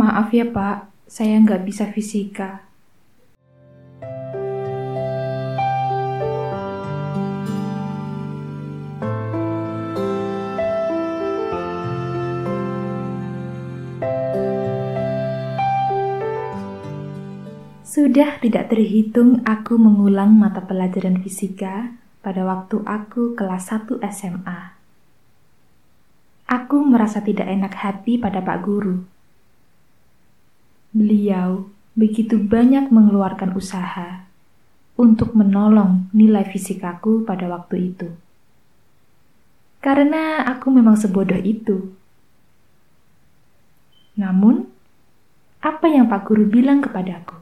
[0.00, 2.64] Maaf ya pak, saya nggak bisa fisika.
[17.84, 21.92] Sudah tidak terhitung aku mengulang mata pelajaran fisika
[22.24, 24.80] pada waktu aku kelas 1 SMA.
[26.48, 29.09] Aku merasa tidak enak hati pada Pak Guru.
[30.90, 34.26] Beliau begitu banyak mengeluarkan usaha
[34.98, 38.08] untuk menolong nilai fisikaku pada waktu itu.
[39.80, 41.94] Karena aku memang sebodoh itu.
[44.18, 44.68] Namun,
[45.62, 47.38] apa yang Pak Guru bilang kepadaku?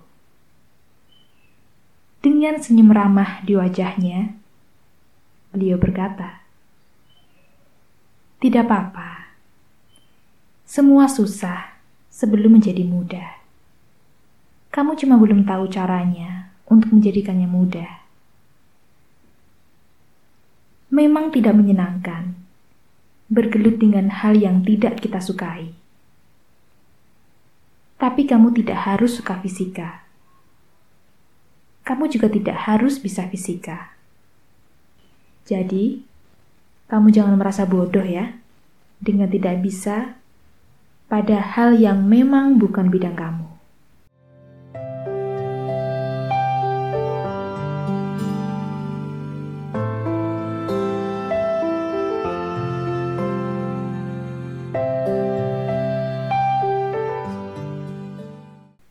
[2.22, 4.38] Dengan senyum ramah di wajahnya,
[5.50, 6.44] beliau berkata,
[8.38, 9.34] "Tidak apa-apa,
[10.68, 11.80] semua susah
[12.12, 13.37] sebelum menjadi mudah.
[14.78, 17.90] Kamu cuma belum tahu caranya untuk menjadikannya mudah.
[20.94, 22.38] Memang tidak menyenangkan
[23.26, 25.74] bergelut dengan hal yang tidak kita sukai,
[27.98, 30.06] tapi kamu tidak harus suka fisika."
[31.88, 33.96] kamu juga tidak harus bisa fisika.
[35.48, 36.04] Jadi,
[36.92, 38.36] kamu jangan merasa bodoh ya
[39.00, 40.20] dengan tidak bisa
[41.08, 43.47] pada hal yang memang bukan bidang kamu.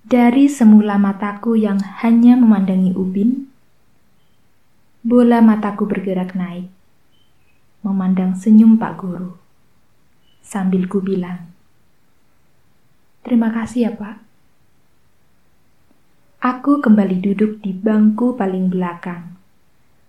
[0.08, 3.52] Dari semula mataku yang hanya memandangi ubin,
[5.04, 6.72] bola mataku bergerak naik,
[7.84, 9.36] memandang senyum Pak Guru.
[10.40, 11.52] Sambil ku bilang,
[13.20, 14.24] Terima kasih ya Pak.
[16.40, 19.36] Aku kembali duduk di bangku paling belakang.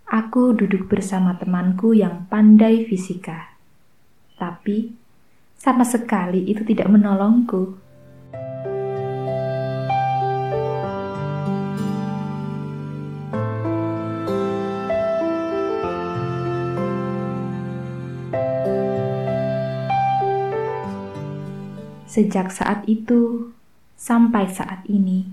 [0.07, 3.59] Aku duduk bersama temanku yang pandai fisika.
[4.39, 4.95] Tapi,
[5.59, 7.88] sama sekali itu tidak menolongku.
[22.19, 23.55] Sejak saat itu
[23.95, 25.31] sampai saat ini,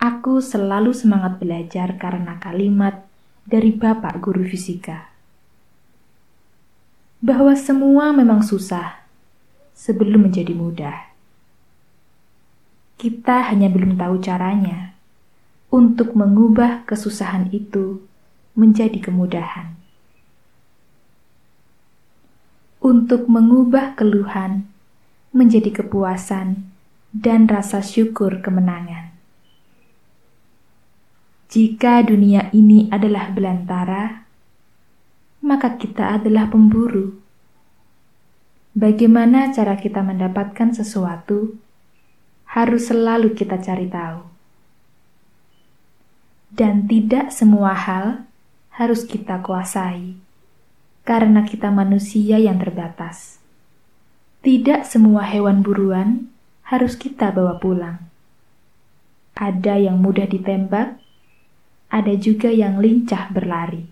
[0.00, 3.04] aku selalu semangat belajar karena kalimat
[3.44, 5.12] dari Bapak Guru Fisika.
[7.20, 9.04] Bahwa semua memang susah
[9.76, 11.12] sebelum menjadi mudah.
[12.96, 14.96] Kita hanya belum tahu caranya
[15.68, 18.00] untuk mengubah kesusahan itu
[18.56, 19.76] menjadi kemudahan.
[22.80, 24.72] Untuk mengubah keluhan
[25.34, 26.62] menjadi kepuasan
[27.10, 29.10] dan rasa syukur kemenangan.
[31.50, 34.26] Jika dunia ini adalah belantara,
[35.42, 37.18] maka kita adalah pemburu.
[38.74, 41.54] Bagaimana cara kita mendapatkan sesuatu
[42.54, 44.22] harus selalu kita cari tahu.
[46.54, 48.26] Dan tidak semua hal
[48.74, 50.14] harus kita kuasai,
[51.06, 53.43] karena kita manusia yang terbatas.
[54.44, 56.28] Tidak semua hewan buruan
[56.68, 57.96] harus kita bawa pulang.
[59.32, 61.00] Ada yang mudah ditembak,
[61.88, 63.88] ada juga yang lincah berlari.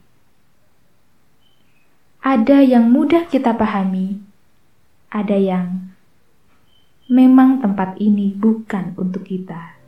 [2.20, 4.20] Ada yang mudah kita pahami,
[5.08, 5.88] ada yang
[7.08, 9.81] memang tempat ini bukan untuk kita.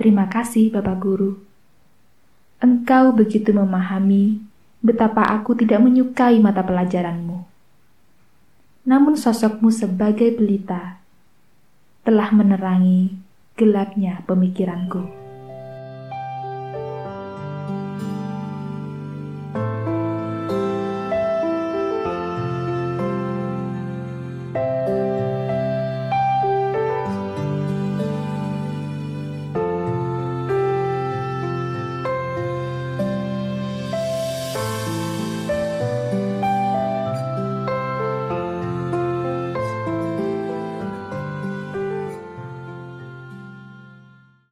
[0.00, 1.36] Terima kasih, Bapak Guru.
[2.56, 4.40] Engkau begitu memahami
[4.80, 7.44] betapa aku tidak menyukai mata pelajaranmu.
[8.88, 11.04] Namun sosokmu sebagai pelita
[12.00, 13.12] telah menerangi
[13.60, 15.19] gelapnya pemikiranku.